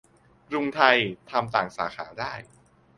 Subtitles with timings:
[0.49, 0.97] -กรุงไทย
[1.31, 2.33] ทำต่างสาขาได้